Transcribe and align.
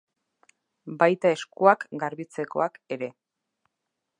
Baita 1.03 1.33
eskuak 1.35 1.85
garbitzekoak 2.05 2.81
ere. 2.97 3.11